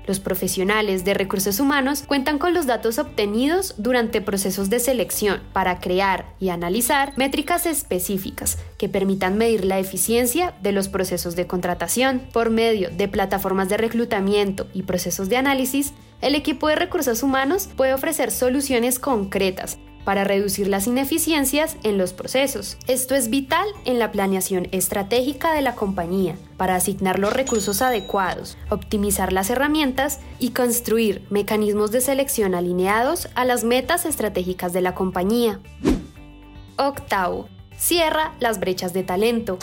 Los 0.07 0.19
profesionales 0.19 1.05
de 1.05 1.13
recursos 1.13 1.61
humanos 1.61 2.05
cuentan 2.07 2.39
con 2.39 2.55
los 2.55 2.65
datos 2.65 2.99
obtenidos 2.99 3.75
durante 3.77 4.23
procesos 4.23 4.71
de 4.71 4.81
selección 4.81 5.43
para 5.53 5.79
crear 5.79 6.33
y 6.41 6.49
analizar 6.49 7.13
métricas 7.19 7.67
específicas 7.67 8.57
que 8.79 8.89
permitan 8.89 9.37
medir 9.37 9.67
la 9.67 9.79
eficiencia 9.79 10.55
de 10.63 10.73
los 10.73 10.89
procesos 10.89 11.37
de 11.37 11.47
contratación. 11.47 12.23
Por 12.33 12.49
medio 12.49 12.89
de 12.91 13.09
plataformas 13.09 13.69
de 13.69 13.77
reclutamiento 13.77 14.69
y 14.73 14.85
procesos 14.85 15.29
de 15.29 15.37
análisis, 15.37 15.93
el 16.23 16.35
equipo 16.35 16.69
de 16.69 16.77
recursos 16.77 17.23
humanos 17.23 17.69
puede 17.77 17.93
ofrecer 17.93 18.31
soluciones 18.31 18.99
concretas 18.99 19.77
para 20.07 20.23
reducir 20.23 20.69
las 20.69 20.87
ineficiencias 20.87 21.77
en 21.83 21.99
los 21.99 22.13
procesos. 22.13 22.79
Esto 22.87 23.17
es 23.17 23.29
vital 23.29 23.67
en 23.85 23.99
la 23.99 24.13
planeación 24.13 24.69
estratégica 24.71 25.53
de 25.53 25.63
la 25.63 25.75
compañía, 25.75 26.37
para 26.57 26.77
asignar 26.77 27.19
los 27.19 27.33
recursos 27.33 27.83
adecuados, 27.83 28.57
optimizar 28.71 29.33
las 29.33 29.51
herramientas 29.51 30.21
y 30.39 30.51
construir 30.51 31.27
mecanismos 31.29 31.91
de 31.91 32.01
selección 32.01 32.55
alineados 32.55 33.29
a 33.35 33.45
las 33.45 33.65
metas 33.65 34.07
estratégicas 34.07 34.73
de 34.73 34.81
la 34.81 34.95
compañía. 34.95 35.59
Octavo, 36.77 37.49
cierra 37.77 38.33
las 38.39 38.61
brechas 38.61 38.93
de 38.93 39.03
talento. 39.03 39.59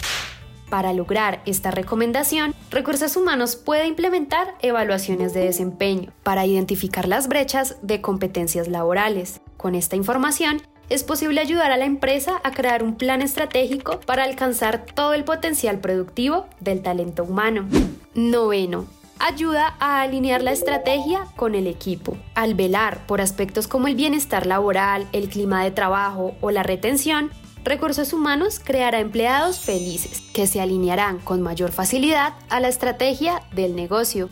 Para 0.70 0.92
lograr 0.92 1.42
esta 1.46 1.72
recomendación, 1.72 2.54
Recursos 2.70 3.16
Humanos 3.16 3.56
puede 3.56 3.88
implementar 3.88 4.56
evaluaciones 4.60 5.34
de 5.34 5.46
desempeño 5.46 6.12
para 6.24 6.46
identificar 6.46 7.08
las 7.08 7.30
brechas 7.30 7.78
de 7.82 8.02
competencias 8.02 8.68
laborales. 8.68 9.40
Con 9.64 9.76
esta 9.76 9.96
información, 9.96 10.62
es 10.90 11.06
posible 11.06 11.40
ayudar 11.40 11.72
a 11.72 11.78
la 11.78 11.86
empresa 11.86 12.42
a 12.44 12.52
crear 12.52 12.84
un 12.84 12.96
plan 12.96 13.22
estratégico 13.22 14.02
para 14.02 14.26
alcanzar 14.26 14.86
todo 14.86 15.14
el 15.14 15.24
potencial 15.24 15.80
productivo 15.80 16.48
del 16.60 16.82
talento 16.82 17.24
humano. 17.24 17.66
Noveno, 18.14 18.88
ayuda 19.20 19.78
a 19.80 20.02
alinear 20.02 20.44
la 20.44 20.52
estrategia 20.52 21.28
con 21.38 21.56
el 21.56 21.68
equipo. 21.68 22.18
Al 22.36 22.56
velar 22.56 23.08
por 23.08 23.22
aspectos 23.22 23.70
como 23.70 23.88
el 23.88 23.96
bienestar 23.96 24.48
laboral, 24.48 25.08
el 25.14 25.30
clima 25.30 25.64
de 25.64 25.72
trabajo 25.72 26.36
o 26.42 26.52
la 26.52 26.64
retención, 26.64 27.32
Recursos 27.64 28.12
Humanos 28.12 28.60
creará 28.62 29.00
empleados 29.00 29.62
felices 29.62 30.20
que 30.34 30.46
se 30.46 30.60
alinearán 30.60 31.20
con 31.20 31.42
mayor 31.42 31.72
facilidad 31.72 32.34
a 32.50 32.60
la 32.60 32.68
estrategia 32.68 33.42
del 33.54 33.78
negocio. 33.78 34.28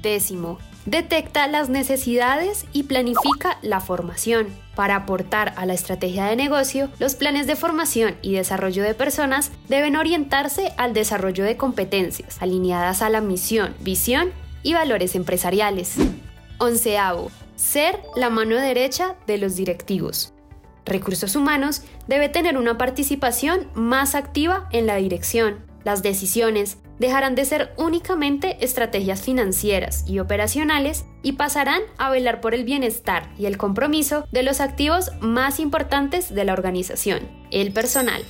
Décimo, 0.00 0.58
detecta 0.86 1.46
las 1.46 1.68
necesidades 1.68 2.66
y 2.72 2.84
planifica 2.84 3.58
la 3.62 3.80
formación. 3.80 4.48
Para 4.74 4.96
aportar 4.96 5.54
a 5.56 5.66
la 5.66 5.74
estrategia 5.74 6.26
de 6.26 6.36
negocio, 6.36 6.88
los 6.98 7.14
planes 7.14 7.46
de 7.46 7.56
formación 7.56 8.16
y 8.22 8.34
desarrollo 8.34 8.82
de 8.82 8.94
personas 8.94 9.52
deben 9.68 9.96
orientarse 9.96 10.72
al 10.76 10.92
desarrollo 10.92 11.44
de 11.44 11.56
competencias 11.56 12.42
alineadas 12.42 13.02
a 13.02 13.08
la 13.08 13.20
misión, 13.20 13.74
visión 13.80 14.30
y 14.62 14.74
valores 14.74 15.14
empresariales. 15.14 15.96
Onceavo, 16.58 17.30
ser 17.56 18.00
la 18.16 18.30
mano 18.30 18.56
derecha 18.56 19.16
de 19.26 19.38
los 19.38 19.56
directivos. 19.56 20.32
Recursos 20.84 21.34
Humanos 21.34 21.82
debe 22.08 22.28
tener 22.28 22.58
una 22.58 22.76
participación 22.76 23.68
más 23.74 24.14
activa 24.14 24.68
en 24.70 24.86
la 24.86 24.96
dirección. 24.96 25.64
Las 25.84 26.02
decisiones 26.02 26.78
dejarán 26.98 27.34
de 27.34 27.44
ser 27.44 27.72
únicamente 27.76 28.64
estrategias 28.64 29.22
financieras 29.22 30.04
y 30.06 30.18
operacionales 30.18 31.04
y 31.22 31.32
pasarán 31.32 31.82
a 31.98 32.10
velar 32.10 32.40
por 32.40 32.54
el 32.54 32.64
bienestar 32.64 33.30
y 33.38 33.46
el 33.46 33.56
compromiso 33.56 34.26
de 34.32 34.42
los 34.42 34.60
activos 34.60 35.10
más 35.20 35.60
importantes 35.60 36.34
de 36.34 36.44
la 36.44 36.52
organización, 36.52 37.28
el 37.50 37.72
personal. 37.72 38.22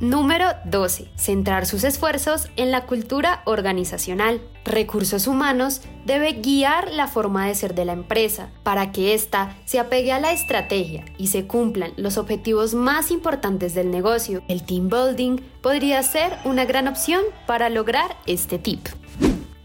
Número 0.00 0.46
12. 0.64 1.08
Centrar 1.16 1.66
sus 1.66 1.84
esfuerzos 1.84 2.48
en 2.56 2.70
la 2.70 2.86
cultura 2.86 3.42
organizacional. 3.44 4.40
Recursos 4.64 5.26
humanos 5.26 5.82
debe 6.04 6.32
guiar 6.32 6.90
la 6.90 7.06
forma 7.06 7.46
de 7.46 7.54
ser 7.54 7.74
de 7.74 7.84
la 7.84 7.92
empresa 7.92 8.50
para 8.62 8.90
que 8.90 9.14
ésta 9.14 9.56
se 9.64 9.78
apegue 9.78 10.12
a 10.12 10.18
la 10.20 10.32
estrategia 10.32 11.04
y 11.18 11.28
se 11.28 11.46
cumplan 11.46 11.92
los 11.96 12.18
objetivos 12.18 12.74
más 12.74 13.10
importantes 13.10 13.74
del 13.74 13.90
negocio. 13.90 14.42
El 14.48 14.64
team 14.64 14.88
building 14.88 15.38
podría 15.60 16.02
ser 16.02 16.36
una 16.44 16.64
gran 16.64 16.88
opción 16.88 17.22
para 17.46 17.68
lograr 17.68 18.16
este 18.26 18.58
tip. 18.58 18.88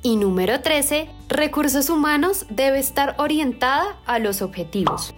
Y 0.04 0.16
número 0.16 0.62
13. 0.62 1.10
Recursos 1.30 1.90
humanos 1.90 2.46
debe 2.50 2.80
estar 2.80 3.16
orientada 3.18 3.98
a 4.06 4.20
los 4.20 4.42
objetivos. 4.42 5.14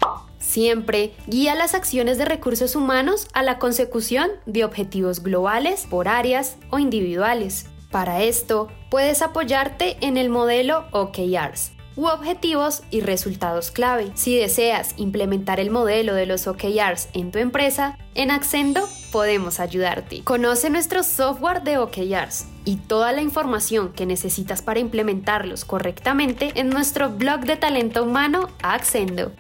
Siempre 0.50 1.14
guía 1.28 1.54
las 1.54 1.76
acciones 1.76 2.18
de 2.18 2.26
recursos 2.26 2.76
humanos 2.76 3.28
a 3.34 3.44
la 3.44 3.60
consecución 3.60 4.32
de 4.48 4.66
objetivos 4.66 5.22
globales, 5.22 5.86
por 5.88 6.08
áreas 6.08 6.58
o 6.72 6.80
individuales. 6.80 7.68
Para 7.92 8.24
esto, 8.24 8.68
puedes 8.90 9.22
apoyarte 9.22 9.98
en 10.02 10.18
el 10.18 10.32
modelo 10.32 10.86
OKRs 10.90 11.74
u 11.96 12.08
objetivos 12.08 12.82
y 12.90 13.02
resultados 13.02 13.70
clave. 13.70 14.12
Si 14.16 14.36
deseas 14.36 14.96
implementar 14.98 15.60
el 15.60 15.70
modelo 15.70 16.16
de 16.16 16.26
los 16.26 16.48
OKRs 16.48 17.10
en 17.14 17.30
tu 17.30 17.38
empresa, 17.38 18.00
en 18.16 18.32
Accendo 18.32 18.90
podemos 19.12 19.60
ayudarte. 19.60 20.24
Conoce 20.24 20.72
nuestro 20.72 21.04
software 21.04 21.62
de 21.62 21.78
OKRs 21.78 22.48
y 22.66 22.78
toda 22.78 23.12
la 23.12 23.22
información 23.22 23.94
que 23.94 24.08
necesitas 24.08 24.64
para 24.64 24.80
implementarlos 24.80 25.64
correctamente 25.64 26.54
en 26.56 26.70
nuestro 26.70 27.12
blog 27.12 27.42
de 27.42 27.56
talento 27.56 28.04
humano 28.04 28.50
Accendo. 28.64 29.32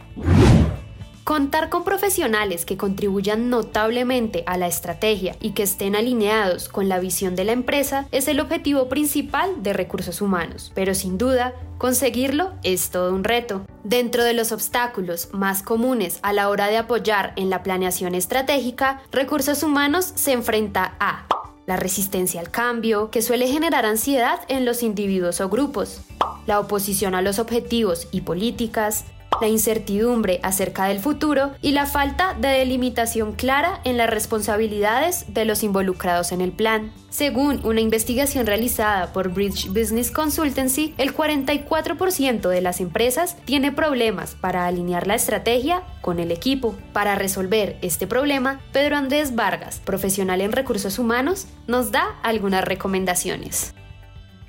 Contar 1.29 1.69
con 1.69 1.83
profesionales 1.83 2.65
que 2.65 2.75
contribuyan 2.75 3.51
notablemente 3.51 4.43
a 4.47 4.57
la 4.57 4.65
estrategia 4.65 5.35
y 5.39 5.51
que 5.51 5.61
estén 5.61 5.95
alineados 5.95 6.69
con 6.69 6.89
la 6.89 6.99
visión 6.99 7.35
de 7.35 7.43
la 7.43 7.51
empresa 7.51 8.07
es 8.11 8.27
el 8.27 8.39
objetivo 8.39 8.89
principal 8.89 9.61
de 9.61 9.73
recursos 9.73 10.23
humanos, 10.23 10.71
pero 10.73 10.95
sin 10.95 11.19
duda, 11.19 11.53
conseguirlo 11.77 12.53
es 12.63 12.89
todo 12.89 13.13
un 13.13 13.23
reto. 13.23 13.63
Dentro 13.83 14.23
de 14.23 14.33
los 14.33 14.51
obstáculos 14.51 15.29
más 15.31 15.61
comunes 15.61 16.17
a 16.23 16.33
la 16.33 16.49
hora 16.49 16.65
de 16.65 16.77
apoyar 16.77 17.33
en 17.35 17.51
la 17.51 17.61
planeación 17.61 18.15
estratégica, 18.15 19.03
recursos 19.11 19.61
humanos 19.61 20.11
se 20.15 20.31
enfrenta 20.31 20.95
a 20.99 21.27
la 21.67 21.75
resistencia 21.75 22.41
al 22.41 22.49
cambio, 22.49 23.11
que 23.11 23.21
suele 23.21 23.47
generar 23.47 23.85
ansiedad 23.85 24.39
en 24.47 24.65
los 24.65 24.81
individuos 24.81 25.41
o 25.41 25.49
grupos, 25.49 26.01
la 26.47 26.59
oposición 26.59 27.13
a 27.13 27.21
los 27.21 27.37
objetivos 27.37 28.07
y 28.09 28.21
políticas, 28.21 29.05
la 29.41 29.47
incertidumbre 29.47 30.39
acerca 30.43 30.85
del 30.85 30.99
futuro 30.99 31.51
y 31.61 31.71
la 31.71 31.85
falta 31.85 32.33
de 32.33 32.49
delimitación 32.49 33.33
clara 33.33 33.81
en 33.83 33.97
las 33.97 34.09
responsabilidades 34.09 35.25
de 35.33 35.45
los 35.45 35.63
involucrados 35.63 36.31
en 36.31 36.41
el 36.41 36.51
plan. 36.51 36.91
Según 37.09 37.59
una 37.65 37.81
investigación 37.81 38.45
realizada 38.45 39.11
por 39.13 39.29
Bridge 39.29 39.67
Business 39.69 40.11
Consultancy, 40.11 40.93
el 40.97 41.15
44% 41.15 42.49
de 42.49 42.61
las 42.61 42.81
empresas 42.81 43.35
tiene 43.45 43.71
problemas 43.71 44.35
para 44.35 44.67
alinear 44.67 45.07
la 45.07 45.15
estrategia 45.15 45.83
con 46.01 46.19
el 46.19 46.31
equipo. 46.31 46.75
Para 46.93 47.15
resolver 47.15 47.77
este 47.81 48.05
problema, 48.05 48.61
Pedro 48.71 48.95
Andrés 48.95 49.35
Vargas, 49.35 49.81
profesional 49.83 50.41
en 50.41 50.51
recursos 50.51 50.99
humanos, 50.99 51.47
nos 51.67 51.91
da 51.91 52.19
algunas 52.21 52.63
recomendaciones. 52.63 53.73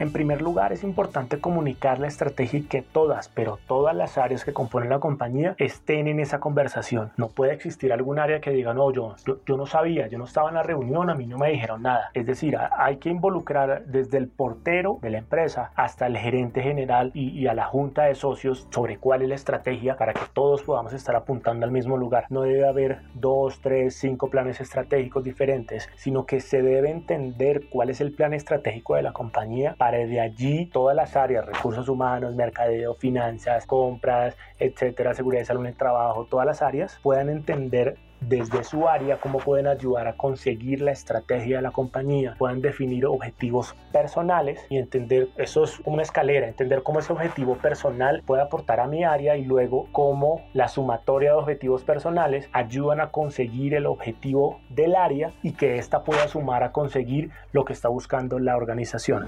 En 0.00 0.12
primer 0.12 0.40
lugar, 0.40 0.72
es 0.72 0.82
importante 0.82 1.42
comunicar 1.42 1.98
la 1.98 2.06
estrategia 2.06 2.60
y 2.60 2.62
que 2.62 2.80
todas, 2.80 3.28
pero 3.28 3.58
todas 3.66 3.94
las 3.94 4.16
áreas 4.16 4.46
que 4.46 4.54
componen 4.54 4.88
la 4.88 4.98
compañía 4.98 5.54
estén 5.58 6.08
en 6.08 6.20
esa 6.20 6.40
conversación. 6.40 7.12
No 7.18 7.28
puede 7.28 7.52
existir 7.52 7.92
algún 7.92 8.18
área 8.18 8.40
que 8.40 8.50
diga, 8.50 8.72
no, 8.72 8.90
yo, 8.92 9.14
yo, 9.44 9.56
no 9.58 9.66
sabía, 9.66 10.06
yo 10.06 10.16
no 10.16 10.24
estaba 10.24 10.48
en 10.48 10.54
la 10.54 10.62
reunión, 10.62 11.10
a 11.10 11.14
mí 11.14 11.26
no 11.26 11.36
me 11.36 11.50
dijeron 11.50 11.82
nada. 11.82 12.10
Es 12.14 12.24
decir, 12.24 12.56
hay 12.56 12.96
que 12.96 13.10
involucrar 13.10 13.84
desde 13.84 14.16
el 14.16 14.28
portero 14.28 14.98
de 15.02 15.10
la 15.10 15.18
empresa 15.18 15.70
hasta 15.74 16.06
el 16.06 16.16
gerente 16.16 16.62
general 16.62 17.10
y, 17.12 17.38
y 17.38 17.46
a 17.46 17.52
la 17.52 17.66
junta 17.66 18.04
de 18.04 18.14
socios 18.14 18.68
sobre 18.70 18.96
cuál 18.96 19.20
es 19.20 19.28
la 19.28 19.34
estrategia 19.34 19.98
para 19.98 20.14
que 20.14 20.22
todos 20.32 20.62
podamos 20.62 20.94
estar 20.94 21.14
apuntando 21.14 21.66
al 21.66 21.72
mismo 21.72 21.98
lugar. 21.98 22.24
No 22.30 22.40
debe 22.40 22.66
haber 22.66 23.02
dos, 23.12 23.60
tres, 23.60 23.96
cinco 23.96 24.30
planes 24.30 24.62
estratégicos 24.62 25.24
diferentes, 25.24 25.90
sino 25.96 26.24
que 26.24 26.40
se 26.40 26.62
debe 26.62 26.90
entender 26.90 27.68
cuál 27.68 27.90
es 27.90 28.00
el 28.00 28.14
plan 28.14 28.32
estratégico 28.32 28.94
de 28.94 29.02
la 29.02 29.12
compañía 29.12 29.74
para 29.76 29.89
de 29.98 30.20
allí 30.20 30.66
todas 30.66 30.96
las 30.96 31.16
áreas, 31.16 31.46
recursos 31.46 31.88
humanos, 31.88 32.34
mercadeo, 32.34 32.94
finanzas, 32.94 33.66
compras, 33.66 34.36
etcétera, 34.58 35.14
seguridad 35.14 35.42
de 35.42 35.46
salud 35.46 35.62
en 35.62 35.68
el 35.68 35.76
trabajo, 35.76 36.26
todas 36.26 36.46
las 36.46 36.62
áreas 36.62 36.98
puedan 37.02 37.28
entender 37.28 37.96
desde 38.20 38.64
su 38.64 38.88
área 38.88 39.18
cómo 39.18 39.38
pueden 39.38 39.66
ayudar 39.66 40.08
a 40.08 40.16
conseguir 40.16 40.80
la 40.82 40.92
estrategia 40.92 41.56
de 41.56 41.62
la 41.62 41.70
compañía, 41.70 42.34
puedan 42.38 42.60
definir 42.60 43.06
objetivos 43.06 43.74
personales 43.92 44.60
y 44.68 44.78
entender, 44.78 45.28
eso 45.36 45.64
es 45.64 45.80
una 45.84 46.02
escalera, 46.02 46.48
entender 46.48 46.82
cómo 46.82 47.00
ese 47.00 47.12
objetivo 47.12 47.56
personal 47.56 48.22
puede 48.26 48.42
aportar 48.42 48.80
a 48.80 48.86
mi 48.86 49.04
área 49.04 49.36
y 49.36 49.44
luego 49.44 49.88
cómo 49.92 50.42
la 50.52 50.68
sumatoria 50.68 51.30
de 51.30 51.36
objetivos 51.36 51.84
personales 51.84 52.48
ayudan 52.52 53.00
a 53.00 53.10
conseguir 53.10 53.74
el 53.74 53.86
objetivo 53.86 54.60
del 54.68 54.94
área 54.94 55.32
y 55.42 55.52
que 55.52 55.78
ésta 55.78 56.04
pueda 56.04 56.28
sumar 56.28 56.62
a 56.62 56.72
conseguir 56.72 57.30
lo 57.52 57.64
que 57.64 57.72
está 57.72 57.88
buscando 57.88 58.38
la 58.38 58.56
organización. 58.56 59.26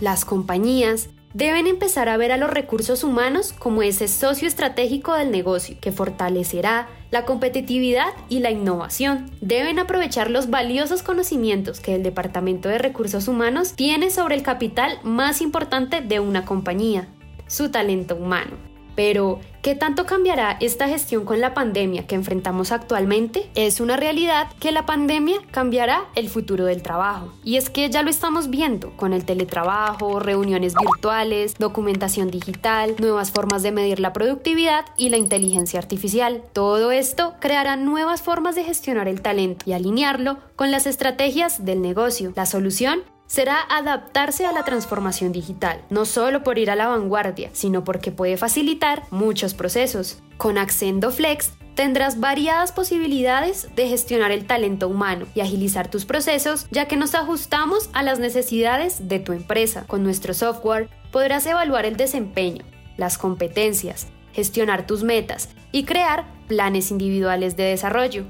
Las 0.00 0.24
compañías 0.24 1.10
deben 1.34 1.66
empezar 1.66 2.08
a 2.08 2.16
ver 2.16 2.32
a 2.32 2.36
los 2.36 2.48
recursos 2.50 3.04
humanos 3.04 3.52
como 3.52 3.82
ese 3.82 4.08
socio 4.08 4.48
estratégico 4.48 5.14
del 5.14 5.32
negocio 5.32 5.76
que 5.80 5.92
fortalecerá 5.92 6.88
la 7.10 7.24
competitividad 7.24 8.12
y 8.28 8.38
la 8.38 8.50
innovación. 8.50 9.30
Deben 9.40 9.78
aprovechar 9.78 10.30
los 10.30 10.48
valiosos 10.48 11.02
conocimientos 11.02 11.80
que 11.80 11.96
el 11.96 12.02
Departamento 12.02 12.68
de 12.68 12.78
Recursos 12.78 13.28
Humanos 13.28 13.74
tiene 13.74 14.10
sobre 14.10 14.36
el 14.36 14.42
capital 14.42 14.98
más 15.02 15.42
importante 15.42 16.00
de 16.00 16.20
una 16.20 16.44
compañía, 16.44 17.08
su 17.48 17.70
talento 17.70 18.14
humano. 18.14 18.73
Pero, 18.94 19.40
¿Qué 19.64 19.74
tanto 19.74 20.04
cambiará 20.04 20.58
esta 20.60 20.88
gestión 20.88 21.24
con 21.24 21.40
la 21.40 21.54
pandemia 21.54 22.06
que 22.06 22.14
enfrentamos 22.14 22.70
actualmente? 22.70 23.48
Es 23.54 23.80
una 23.80 23.96
realidad 23.96 24.48
que 24.60 24.72
la 24.72 24.84
pandemia 24.84 25.38
cambiará 25.52 26.04
el 26.14 26.28
futuro 26.28 26.66
del 26.66 26.82
trabajo. 26.82 27.32
Y 27.44 27.56
es 27.56 27.70
que 27.70 27.88
ya 27.88 28.02
lo 28.02 28.10
estamos 28.10 28.50
viendo 28.50 28.94
con 28.98 29.14
el 29.14 29.24
teletrabajo, 29.24 30.20
reuniones 30.20 30.74
virtuales, 30.74 31.54
documentación 31.58 32.30
digital, 32.30 32.94
nuevas 32.98 33.30
formas 33.30 33.62
de 33.62 33.72
medir 33.72 34.00
la 34.00 34.12
productividad 34.12 34.84
y 34.98 35.08
la 35.08 35.16
inteligencia 35.16 35.78
artificial. 35.78 36.42
Todo 36.52 36.92
esto 36.92 37.32
creará 37.40 37.76
nuevas 37.76 38.20
formas 38.20 38.56
de 38.56 38.64
gestionar 38.64 39.08
el 39.08 39.22
talento 39.22 39.64
y 39.66 39.72
alinearlo 39.72 40.40
con 40.56 40.72
las 40.72 40.86
estrategias 40.86 41.64
del 41.64 41.80
negocio. 41.80 42.34
La 42.36 42.44
solución 42.44 43.00
será 43.26 43.60
adaptarse 43.68 44.46
a 44.46 44.52
la 44.52 44.64
transformación 44.64 45.32
digital, 45.32 45.82
no 45.90 46.04
solo 46.04 46.42
por 46.42 46.58
ir 46.58 46.70
a 46.70 46.76
la 46.76 46.88
vanguardia, 46.88 47.50
sino 47.52 47.84
porque 47.84 48.12
puede 48.12 48.36
facilitar 48.36 49.02
muchos 49.10 49.54
procesos. 49.54 50.22
Con 50.36 50.58
Accendo 50.58 51.10
Flex 51.10 51.52
tendrás 51.74 52.20
variadas 52.20 52.72
posibilidades 52.72 53.68
de 53.74 53.88
gestionar 53.88 54.30
el 54.30 54.46
talento 54.46 54.88
humano 54.88 55.26
y 55.34 55.40
agilizar 55.40 55.90
tus 55.90 56.04
procesos, 56.04 56.66
ya 56.70 56.86
que 56.86 56.96
nos 56.96 57.14
ajustamos 57.14 57.90
a 57.92 58.02
las 58.02 58.18
necesidades 58.18 59.08
de 59.08 59.18
tu 59.18 59.32
empresa. 59.32 59.84
Con 59.86 60.02
nuestro 60.02 60.34
software 60.34 60.88
podrás 61.10 61.46
evaluar 61.46 61.86
el 61.86 61.96
desempeño, 61.96 62.64
las 62.96 63.18
competencias, 63.18 64.06
gestionar 64.32 64.86
tus 64.86 65.02
metas 65.02 65.48
y 65.72 65.84
crear 65.84 66.24
planes 66.48 66.90
individuales 66.90 67.56
de 67.56 67.64
desarrollo. 67.64 68.24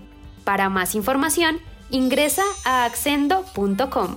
Para 0.45 0.69
más 0.69 0.95
información, 0.95 1.59
ingresa 1.91 2.43
a 2.65 2.85
accendo.com. 2.85 4.17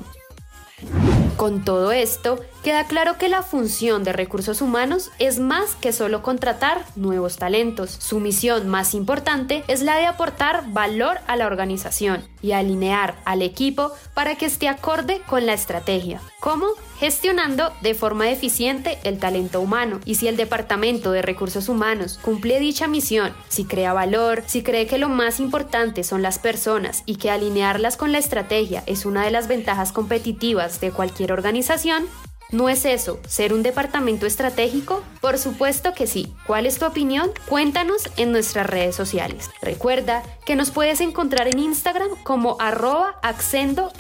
Con 1.38 1.64
todo 1.64 1.92
esto, 1.92 2.40
queda 2.68 2.84
claro 2.84 3.18
que 3.18 3.30
la 3.30 3.44
función 3.44 4.04
de 4.04 4.12
recursos 4.12 4.62
humanos 4.62 5.10
es 5.20 5.40
más 5.40 5.76
que 5.76 5.94
solo 5.94 6.22
contratar 6.22 6.84
nuevos 6.98 7.38
talentos. 7.38 7.92
Su 7.92 8.20
misión 8.20 8.68
más 8.68 8.94
importante 8.94 9.64
es 9.70 9.84
la 9.84 9.96
de 9.96 10.06
aportar 10.06 10.66
valor 10.74 11.20
a 11.28 11.38
la 11.38 11.48
organización 11.48 12.26
y 12.42 12.52
alinear 12.52 13.16
al 13.24 13.42
equipo 13.42 13.94
para 14.14 14.36
que 14.36 14.48
esté 14.48 14.68
acorde 14.68 15.22
con 15.28 15.46
la 15.46 15.54
estrategia. 15.54 16.20
¿Cómo? 16.42 16.68
Gestionando 17.00 17.72
de 17.82 17.94
forma 17.94 18.30
eficiente 18.30 18.98
el 19.06 19.18
talento 19.18 19.62
humano. 19.62 20.02
Y 20.04 20.16
si 20.16 20.28
el 20.28 20.36
Departamento 20.36 21.14
de 21.14 21.22
Recursos 21.22 21.70
Humanos 21.70 22.20
cumple 22.22 22.60
dicha 22.60 22.90
misión, 22.90 23.34
si 23.48 23.64
crea 23.64 23.94
valor, 23.94 24.44
si 24.46 24.62
cree 24.62 24.88
que 24.88 24.98
lo 24.98 25.08
más 25.08 25.40
importante 25.40 26.04
son 26.04 26.22
las 26.22 26.38
personas 26.38 27.04
y 27.06 27.16
que 27.16 27.32
alinearlas 27.32 27.96
con 27.96 28.12
la 28.12 28.18
estrategia 28.18 28.84
es 28.88 29.06
una 29.06 29.24
de 29.24 29.32
las 29.32 29.48
ventajas 29.48 29.94
competitivas 29.94 30.82
de 30.82 30.92
cualquier 30.92 31.32
organización, 31.32 32.08
¿No 32.52 32.70
es 32.70 32.86
eso 32.86 33.20
ser 33.28 33.54
un 33.54 33.62
departamento 33.62 34.26
estratégico? 34.26 35.04
Por 35.20 35.38
supuesto 35.38 35.94
que 35.94 36.08
sí. 36.08 36.34
¿Cuál 36.46 36.66
es 36.66 36.80
tu 36.80 36.86
opinión? 36.86 37.32
Cuéntanos 37.50 38.10
en 38.16 38.32
nuestras 38.32 38.66
redes 38.66 38.96
sociales. 38.96 39.50
Recuerda 39.62 40.24
que 40.46 40.56
nos 40.56 40.72
puedes 40.72 41.02
encontrar 41.02 41.50
en 41.50 41.60
Instagram 41.60 42.10
como 42.24 42.56
arroba 42.60 43.20
accendo 43.22 43.92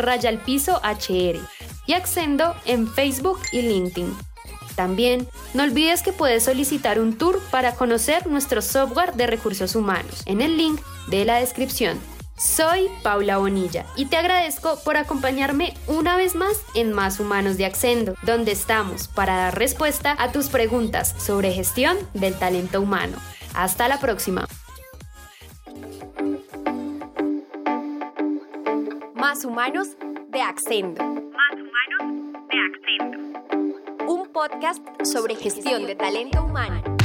piso 0.46 0.80
hr 0.82 1.39
y 1.88 1.94
accendo 1.94 2.56
en 2.66 2.88
Facebook 2.88 3.39
y 3.51 3.63
LinkedIn. 3.63 4.16
También, 4.77 5.27
no 5.54 5.63
olvides 5.63 6.01
que 6.01 6.13
puedes 6.13 6.44
solicitar 6.44 7.00
un 7.01 7.18
tour 7.18 7.42
para 7.51 7.75
conocer 7.75 8.27
nuestro 8.27 8.62
software 8.62 9.13
de 9.16 9.27
recursos 9.27 9.75
humanos 9.75 10.22
en 10.25 10.39
el 10.39 10.56
link 10.56 10.80
de 11.08 11.25
la 11.25 11.39
descripción. 11.39 12.00
Soy 12.38 12.89
Paula 13.01 13.39
Bonilla 13.39 13.88
y 13.96 14.06
te 14.06 14.15
agradezco 14.15 14.77
por 14.86 14.96
acompañarme 14.96 15.74
una 15.88 16.15
vez 16.15 16.36
más 16.36 16.63
en 16.75 16.94
Más 16.94 17.20
Humanos 17.20 17.58
de 17.58 17.65
Accendo, 17.65 18.13
donde 18.22 18.51
estamos 18.51 19.08
para 19.08 19.36
dar 19.36 19.58
respuesta 19.58 20.15
a 20.20 20.32
tus 20.32 20.50
preguntas 20.50 21.15
sobre 21.17 21.51
gestión 21.51 21.98
del 22.13 22.38
talento 22.38 22.79
humano. 22.79 23.17
Hasta 23.56 23.88
la 23.88 24.00
próxima. 24.00 24.48
Más 29.15 29.44
Humanos 29.44 29.89
de 30.29 30.41
Accendo. 30.41 31.03
Más 31.03 31.53
Humanos 31.53 32.48
de 32.50 32.58
Accendo. 32.60 34.13
Un 34.13 34.32
podcast 34.32 34.84
sobre 35.03 35.36
gestión 35.36 35.88
de 35.88 35.96
talento 35.96 36.46
humano. 36.46 36.97